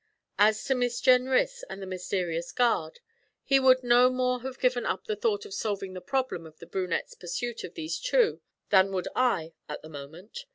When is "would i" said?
8.93-9.53